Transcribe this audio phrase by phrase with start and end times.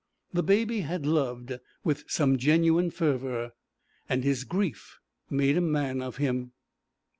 [0.33, 3.53] The Baby had loved with some genuine fervour,
[4.09, 4.97] and his grief
[5.29, 6.53] made a man of him.